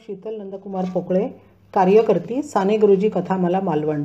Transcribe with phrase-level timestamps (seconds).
[0.00, 1.28] शीतल नंदकुमार पोकळे
[1.74, 4.04] कार्यकर्ती साने गुरुजी कथामाला मालवण.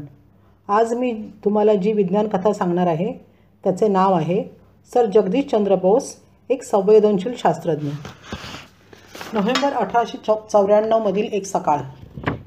[0.67, 1.11] आज मी
[1.45, 3.13] तुम्हाला जी विज्ञान कथा सांगणार आहे
[3.63, 4.43] त्याचे नाव आहे
[4.93, 6.15] सर जगदीशचंद्र बोस
[6.49, 7.87] एक संवेदनशील शास्त्रज्ञ.
[9.33, 11.79] नोव्हेंबर अठराशे चौ चौऱ्याण्णवमधील एक सकाळ.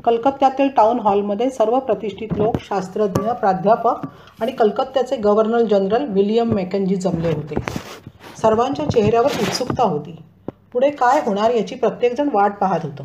[0.05, 4.06] कलकत्त्यातील टाउन हॉलमध्ये सर्व प्रतिष्ठित लोक शास्त्रज्ञ प्राध्यापक
[4.41, 7.55] आणि कलकत्त्याचे गव्हर्नर जनरल विलियम मॅकेंजी जमले होते.
[8.42, 10.17] सर्वांच्या चेहऱ्यावर उत्सुकता होती.
[10.73, 13.05] पुढे काय होणार याची प्रत्येकजण वाट पाहत होतं.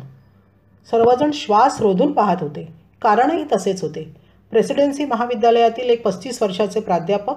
[0.90, 2.72] सर्वजण श्वास रोधून पाहत होते.
[3.02, 4.02] कारणही तसेच होते.
[4.50, 7.34] प्रेसिडेन्सी महाविद्यालयातील एक पस्तीस वर्षाचे प्राध्यापक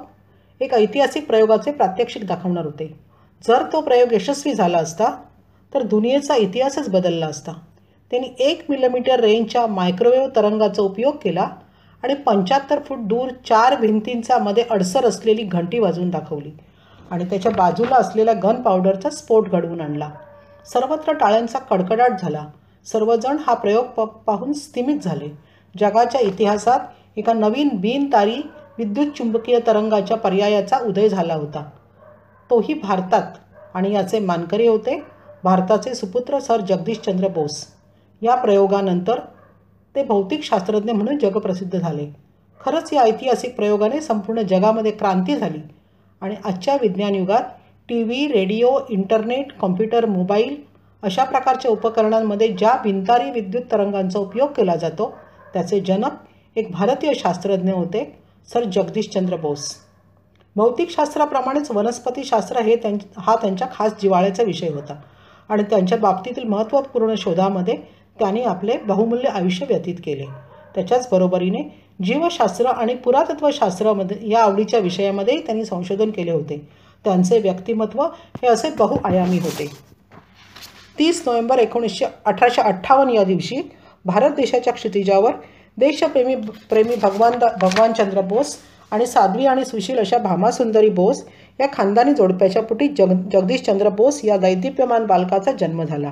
[0.61, 2.99] एक ऐतिहासिक प्रयोगाचे प्रात्यक्षिक दाखवणार होते.
[3.47, 5.11] जर तो प्रयोग यशस्वी झाला असता
[5.73, 7.51] तर दुनियेचा इतिहासच बदलला असता.
[8.11, 11.47] त्यांनी एक मिलीमीटर रेंजच्या मायक्रोवेव्ह तरंगाचा उपयोग केला
[12.03, 16.51] आणि पंच्याहत्तर फूट दूर चार भिंतींचा मध्ये अडसर असलेली घंटी वाजवून दाखवली
[17.11, 20.09] आणि त्याच्या बाजूला असलेल्या गन पावडरचा स्फोट घडवून आणला.
[20.65, 22.45] सर्वत्र टाळ्यांचा कडकडाट झाला.
[22.91, 25.29] सर्वजण हा प्रयोग प पाहून स्थिमित झाले.
[25.79, 26.79] जगाच्या इतिहासात
[27.17, 28.41] एका नवीन बिनतारी
[28.77, 31.69] विद्युत चुंबकीय तरंगाच्या पर्यायाचा उदय झाला होता.
[32.49, 33.23] तोही भारतात.
[33.73, 35.03] आणि याचे मानकरी होते
[35.43, 37.65] भारताचे सुपुत्र सर जगदीशचंद्र बोस.
[38.21, 39.19] या प्रयोगानंतर
[39.95, 42.07] ते भौतिक शास्त्रज्ञ म्हणून जगप्रसिद्ध झाले.
[42.65, 45.59] खरंच या ऐतिहासिक प्रयोगाने संपूर्ण जगामध्ये क्रांती झाली.
[46.21, 47.41] आणि आजच्या विज्ञान युगात
[47.89, 50.66] T V radio internet computer mobile
[51.03, 55.13] अशा प्रकारच्या उपकरणांमध्ये ज्या भिंतारी विद्युत तरंगांचा उपयोग केला जातो
[55.53, 58.03] त्याचे जनक एक भारतीय शास्त्रज्ञ होते
[58.53, 59.73] सर जगदीशचंद्र बोस.
[60.55, 64.95] भौतिकशास्त्राप्रमाणेच वनस्पतीशास्त्र हे त्यां हा त्यांच्या खास जिवाळ्याचा विषय होता
[65.49, 67.75] आणि त्यांच्या बाबतीतील महत्त्वपूर्ण शोधामध्ये
[68.19, 70.25] त्यांनी आपले बहुमूल्य आयुष्य व्यतीत केले.
[70.75, 71.61] त्याच्याच बरोबरीने
[72.03, 76.57] जीवशास्त्र आणि पुरातत्वशास्त्रामध्ये या आवडीच्या विषयामध्येही त्यांनी संशोधन केले होते.
[77.05, 78.01] त्यांचे व्यक्तिमत्व
[78.41, 79.86] हे असे बहुआयामी होते.
[80.99, 83.61] तीस नोव्हेंबर एकोणीसशे अठराशे अठ्ठावन्न या दिवशी
[84.05, 85.31] भारत देशाच्या क्षितिजावर
[85.77, 86.35] देशप्रेमी
[86.69, 88.57] प्रेमी भगवान भगवानचंद्र बोस
[88.91, 91.23] आणि साध्वी आणि सुशील अशा भामासुंदरी बोस
[91.59, 96.11] या खानदानी जोडप्याच्या पुटी जग जगदीशचंद्र बोस या दैदिप्यमान बालकाचा जन्म झाला.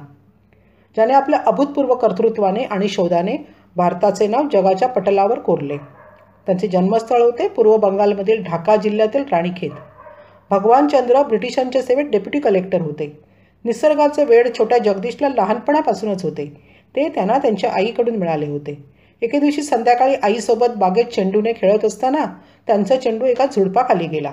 [0.96, 3.38] ज्याने आपल्या अभूतपूर्व कर्तृत्वाने आणि शोधाने
[3.76, 5.78] भारताचे नाव जगाच्या पटलावर कोरले.
[6.48, 9.72] त्यांचे जन्मस्थळ होते पूर्व बंगालमधील ढाका जिल्ह्यातील राणीखेत.
[10.52, 13.25] भगवानचंद्र ब्रिटिशांच्या सेवेत डेप्युटी कलेक्टर होते.
[13.66, 16.46] निसर्गाचे वेळ छोट्या जगदीशला लहानपणापासूनच होते.
[16.96, 18.78] ते त्यांना त्यांच्या आईकडून मिळाले होते.
[19.22, 22.26] एके दिवशी संध्याकाळी आईसोबत बागेत चेंडूने खेळत असताना
[22.68, 24.32] त्यांचा चेंडू एका झुडपाखाली गेला.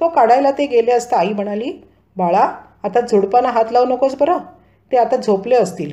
[0.00, 1.72] तो काढायला ते गेले असता आई म्हणाली
[2.16, 2.48] बाळा
[2.84, 4.38] आता झुडपांना हात लावू नकोस बरं.
[4.92, 5.92] ते आता झोपले असतील.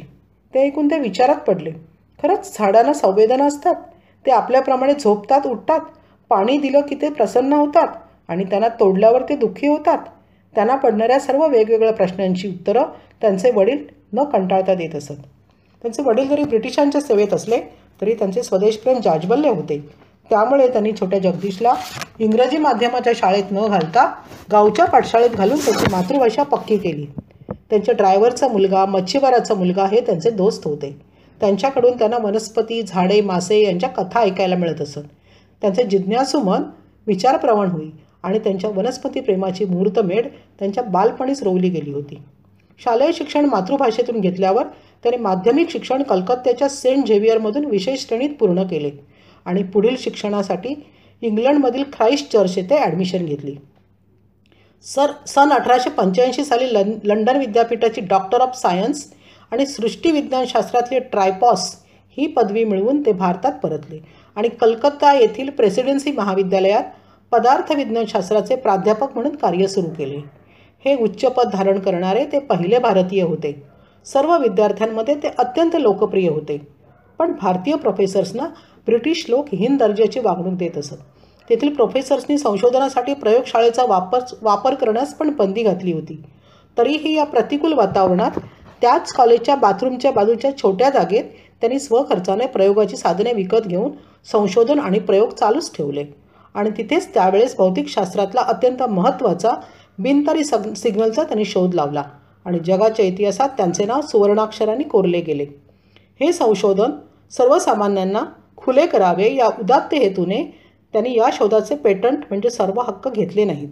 [0.54, 1.72] ते ऐकून ते विचारात पडले.
[2.24, 3.76] खरंच झाडांना संवेदना असतात.
[4.26, 5.80] ते आपल्याप्रमाणे झोपतात उठतात.
[6.32, 7.88] पाणी दिलं की ते प्रसन्न होतात
[8.30, 9.98] आणि त्यांना तोडल्यावर ते दुःखी होतात.
[10.56, 12.84] त्यांना पडणाऱ्या सर्व वेगवेगळ्या प्रश्नांची उत्तरं
[13.22, 13.78] त्यांचे वडील
[14.14, 15.12] न कंटाळता देत असत.
[15.82, 17.58] त्यांचे वडील जरी ब्रिटिशांच्या सेवेत असले
[18.02, 19.90] तरी त्यांचे स्वदेशप्रेम जाजबल्य होते.
[20.30, 21.74] त्यामुळे त्यांनी छोट्या जगदीशला
[22.20, 24.14] इंग्रजी माध्यमाच्या शाळेत न घालता
[24.52, 27.06] गावच्या पाठशाळेत घालून त्याची मातृभाषा पक्की केली.
[27.70, 31.02] त्यांच्या ड्रायव्हरचा मुलगा मच्छीमाराचा मुलगा हे त्यांचे दोस्त होते.
[31.40, 35.00] त्यांच्याकडून त्यांना वनस्पती झाडे मासे यांच्या कथा ऐकायला मिळत असत.
[35.62, 36.64] त्यांचे जिज्ञासू मन
[37.08, 37.90] विचारप्रवण होई.
[38.24, 40.28] आणि त्यांच्या वनस्पती प्रेमाची मुहूर्तमेढ
[40.60, 42.22] त्यांच्या बालपणीच रोवली गेली होती.
[42.82, 44.68] शालेय शिक्षण मातृभाषेतून घेतल्यावर
[45.04, 48.92] त्याने माध्यमिक शिक्षण कलकत्त्याच्या सेंट झेवियरमधून विशेष श्रेणीत पूर्ण केले
[49.46, 50.74] आणि पुढील शिक्षणासाठी
[51.22, 53.56] इंग्लंडमधील ख्राईस्ट चर्च येथे ॲडमिशन घेतली.
[54.86, 59.06] सर सन अठराशे पंच्याऐंशी साली लं लंडन विद्यापीठाची डॉक्टर ऑफ सायन्स
[59.52, 61.70] आणि सृष्टीविज्ञानशास्त्रातली ट्रायपॉस
[62.18, 64.00] ही पदवी मिळवून ते भारतात परतले
[64.38, 66.84] आणि कलकत्ता येथील प्रेसिडेन्सी महाविद्यालयात
[67.34, 70.18] पदार्थ विज्ञानशास्त्राचे प्राध्यापक म्हणून कार्य सुरू केले.
[70.86, 73.64] हे उच्चपद धारण करणारे ते पहिले भारतीय होते.
[74.06, 76.58] सर्व विद्यार्थ्यांमध्ये ते अत्यंत लोकप्रिय होते.
[77.20, 78.44] पण भारतीय प्रोफेसर्सना
[78.86, 80.96] ब्रिटिश लोक हीन दर्जाची वागणूक देत असत.
[81.50, 86.24] तेथील प्रोफेसर्सनी संशोधनासाठी प्रयोगशाळेचा वापर वापर करण्यास पण बंदी घातली होती.
[86.78, 88.40] तरीही या प्रतिकूल वातावरणात
[88.82, 91.24] त्याच कॉलेजच्या बाथरूमच्या बाजूच्या छोट्या जागेत
[91.62, 93.92] त्यांनी स्वखर्चाने प्रयोगाची साधने विकत घेऊन
[94.32, 96.06] संशोधन आणि प्रयोग चालूच ठेवले.
[96.56, 99.52] आणि तिथेच त्यावेळेस भौतिकशास्त्रातला अत्यंत महत्त्वाचा
[100.00, 102.04] बिनतारी सग सिग्नलचा त्यांनी शोध लावला.
[102.46, 105.44] आणि जगाच्या इतिहासात त्यांचे नाव सुवर्णाक्षरांनी कोरले गेले.
[106.22, 106.92] हे संशोधन
[107.32, 108.24] सर्वसामान्यांना
[108.58, 110.44] खुले करावे या उदात्त हेतूने
[110.94, 113.70] त्यांनी या शोधाचे पेटंट म्हणजे सर्व हक्क घेतले नाहीत.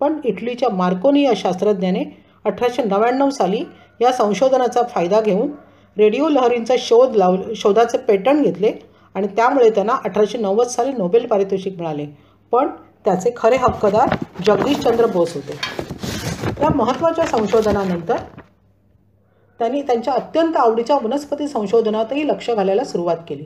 [0.00, 2.04] पण इटलीच्या मार्कोनी या शास्त्रज्ञाने
[2.44, 3.64] अठराशे नव्याण्णव साली
[4.00, 5.50] या संशोधनाचा फायदा घेऊन
[5.96, 8.72] रेडिओ लहरींचा शोध लाव शोधाचे पेटंट घेतले
[9.14, 12.06] आणि त्यामुळे त्यांना अठराशे नव्वद साली नोबेल पारितोषिक मिळाले.
[12.52, 12.68] पण
[13.04, 14.14] त्याचे खरे हक्कदार
[14.46, 15.58] जगदीशचंद्र बोस होते.
[16.62, 18.16] या महत्त्वाच्या संशोधनानंतर
[19.60, 23.44] त्यांनी त्यांच्या अत्यंत आवडीच्या वनस्पती संशोधनातही लक्ष घालायला सुरुवात केली.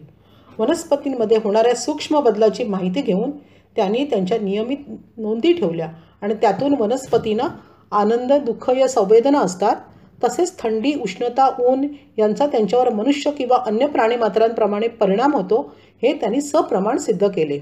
[0.59, 3.31] वनस्पतींमध्ये होणाऱ्या सूक्ष्म बदलाची माहिती घेऊन
[3.77, 4.79] त्यांनी त्यांच्या नियमित
[5.17, 5.89] नोंदी ठेवल्या
[6.23, 7.47] आणि त्यातून वनस्पतींना
[7.93, 9.77] आनंद दुःख या संवेदना असतात
[10.25, 11.89] तसेच थंडी उष्णता ऊन
[12.19, 17.59] यांचा त्यांच्यावर मनुष्य किंवा अन्य प्राणीमात्रांप्रमाणे परिणाम होतो हे त्यांनी सप्रमाण सिद्ध केले.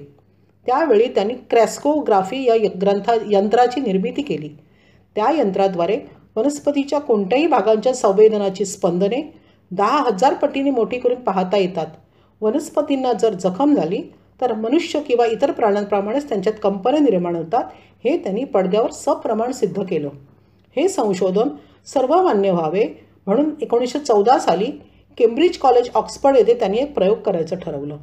[0.66, 4.48] त्यावेळी त्यांनी क्रॅस्कोग्राफी या य- ग्रंथा यंत्राची निर्मिती केली.
[5.14, 6.00] त्या यंत्राद्वारे
[6.36, 9.34] वनस्पतीच्या कोणत्याही भागांच्या संवेदनाची स्पंदने
[9.70, 11.86] दहा हजार पटीने मोठी करून पाहता येतात.
[12.40, 14.02] वनस्पतींना जर जखम झाली
[14.40, 17.64] तर मनुष्य किंवा इतर प्राण्यांप्रमाणेच त्यांच्यात कंपने निर्माण होतात
[18.04, 20.08] हे त्यांनी पडद्यावर सप्रमाण सिद्ध केलं.
[20.76, 21.48] हे संशोधन
[21.86, 22.84] सर्वमान्य व्हावे
[23.26, 24.66] म्हणून एकोणीसशे चौदा साली
[25.18, 27.96] केम्ब्रिज कॉलेज ऑक्सफर्ड येथे त्यांनी एक प्रयोग करायचं ठरवलं.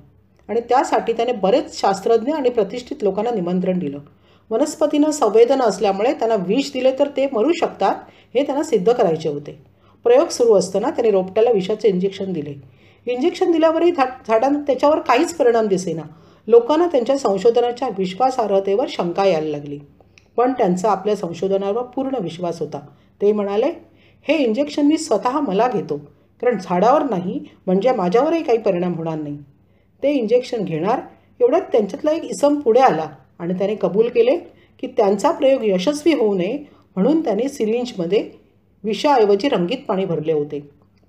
[0.47, 3.99] आणि त्यासाठी त्याने बरेच शास्त्रज्ञ आणि प्रतिष्ठित लोकांना निमंत्रण दिलं.
[4.49, 7.95] वनस्पतींना संवेदना असल्यामुळे त्यांना विष दिले तर ते मरू शकतात
[8.35, 9.61] हे त्यांना सिद्ध करायचे होते.
[10.03, 12.53] प्रयोग सुरू असताना त्याने रोपट्याला विषाचे इंजेक्शन दिले.
[13.11, 16.01] इंजेक्शन दिल्यावरही झा झाडांना त्याच्यावर काहीच परिणाम दिसेना.
[16.47, 19.79] लोकांना त्यांच्या संशोधनाच्या विश्वासार्हतेवर शंका यायला लागली.
[20.37, 22.79] पण त्यांचा आपल्या संशोधनावर पूर्ण विश्वास होता.
[23.21, 23.71] ते म्हणाले
[24.25, 25.97] हे इंजेक्शन मी स्वतः मला घेतो
[26.41, 29.37] कारण झाडावर नाही म्हणजे माझ्यावरही काही परिणाम होणार नाही.
[30.03, 30.99] ते इंजेक्शन घेणार
[31.39, 33.07] एवढ्यात त्यांच्यातला एक इसम पुढे आला
[33.39, 34.35] आणि त्याने कबूल केले
[34.79, 36.57] की त्यांचा प्रयोग यशस्वी होऊ नये
[36.95, 38.29] म्हणून त्याने सिरिंजमध्ये
[38.83, 40.59] विषाऐवजी रंगीत पाणी भरले होते.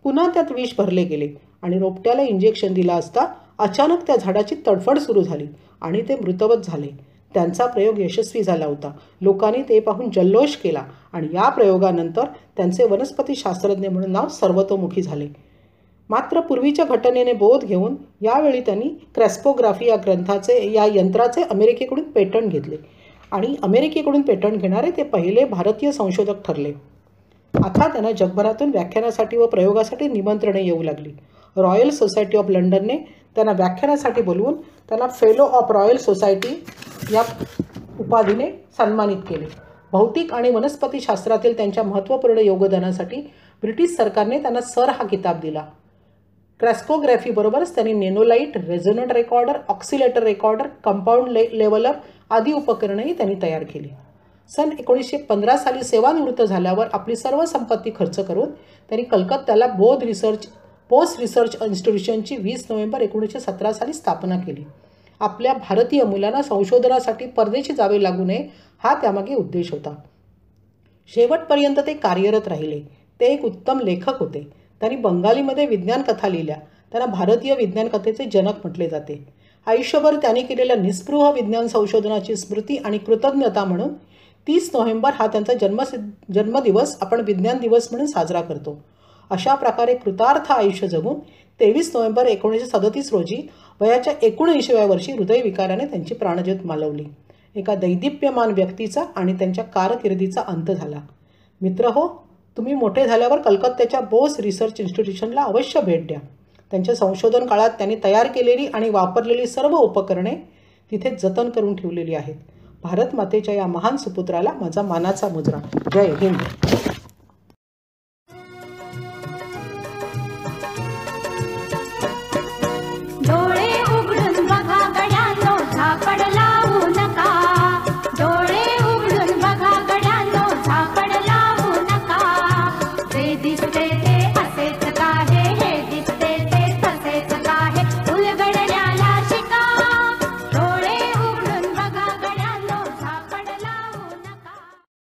[0.04, 1.28] पुन्हा त्यात विष भरले गेले
[1.62, 3.26] आणि रोपट्याला इंजेक्शन दिला असता
[3.58, 5.46] अचानक त्या झाडाची तडफड सुरू झाली
[5.80, 6.88] आणि ते मृतवत झाले.
[7.34, 8.90] त्यांचा प्रयोग यशस्वी झाला होता.
[9.20, 10.82] लोकांनी ते पाहून जल्लोष केला
[11.12, 12.24] आणि या प्रयोगानंतर
[12.56, 15.28] त्यांचे वनस्पती शास्त्रज्ञ म्हणून नाव सर्वतोमुखी झाले.
[16.10, 22.76] मात्र पूर्वीच्या घटनेने बोध घेऊन यावेळी त्यांनी क्रॅस्पोग्राफी या ग्रंथाचे या यंत्राचे अमेरिकेकडून पेटंट घेतले
[23.32, 26.72] आणि अमेरिकेकडून पेटंट घेणारे ते पहिले भारतीय संशोधक ठरले.
[27.54, 31.12] आता त्यांना जगभरातून व्याख्यानासाठी व प्रयोगासाठी निमंत्रणे येऊ लागली.
[31.56, 32.96] रॉयल सोसायटी ऑफ लंडनने
[33.34, 34.54] त्यांना व्याख्यानासाठी बोलवून
[34.88, 36.62] त्यांना फेलो ऑफ रॉयल सोसायटी
[37.12, 37.22] या
[38.00, 39.46] उपाधीने सन्मानित केले.
[39.92, 43.20] भौतिक आणि वनस्पतीशास्त्रातील त्यांच्या महत्त्वपूर्ण योगदानासाठी
[43.62, 45.64] ब्रिटिश सरकारने त्यांना सर हा किताब दिला.
[46.60, 51.92] क्रॅस्कोग्रॅफीबरोबरच त्यांनी नेनोलाईट resonant recorder oscillator recorder compound ले लेवलर
[52.30, 53.88] आदी उपकरणंही त्यांनी तयार केली.
[54.50, 58.50] सन एकोणीसशे पंधरा साली सेवानिवृत्त झाल्यावर आपली सर्व संपत्ती खर्च करून
[58.90, 60.46] त्यांनी कलकत्त्याला बोध रिसर्च
[60.90, 64.64] पोस्ट रिसर्च इन्स्टिट्यूशनची वीस नोव्हेंबर एकोणीसशे सतरा साली स्थापना केली.
[65.20, 68.48] आपल्या भारतीय मुलांना संशोधनासाठी परदेशी जावे लागू नये
[68.84, 69.94] हा त्यामागे उद्देश होता.
[71.14, 72.80] शेवटपर्यंत ते कार्यरत राहिले.
[73.20, 74.50] ते एक उत्तम लेखक होते.
[74.80, 76.56] त्यांनी बंगालीमध्ये विज्ञान कथा लिहिल्या.
[76.92, 79.26] त्यांना भारतीय विज्ञान कथेचे जनक म्हटले जाते.
[79.66, 83.88] आयुष्यभर त्यांनी केलेल्या निस्पृह विज्ञान संशोधनाची स्मृती आणि कृतज्ञता म्हणून
[84.46, 88.84] तीस नोव्हेंबर हा त्यांचा जन्मसिद्ध जन्मदिवस आपण विज्ञान दिवस म्हणून साजरा करतो.
[89.30, 91.18] अशा प्रकारे कृतार्थ आयुष्य जगून
[91.60, 93.46] तेवीस नोव्हेंबर एकोणीसशे सदतीस रोजी
[93.80, 97.04] वयाच्या एकोणऐंशीव्या वर्षी हृदयविकाराने त्यांची प्राणज्योत मालवली.
[97.56, 101.00] एका दैदिप्यमान व्यक्तीचा आणि त्यांच्या कारकिर्दीचा अंत झाला.
[101.60, 102.06] मित्र हो
[102.56, 106.18] तुम्ही मोठे झाल्यावर कलकत्त्याच्या बोस रिसर्च इन्स्टिट्यूशनला अवश्य भेट द्या.
[106.72, 110.34] त्यांच्या संशोधन काळात त्यांनी तयार केलेली आणि वापरलेली सर्व उपकरणे
[110.92, 112.34] तिथे जतन करून ठेवलेली आहेत.
[112.82, 115.58] भारत मातेच्या या महान सुपुत्राला माझा मानाचा मुजरा
[115.94, 116.38] जय हिंद.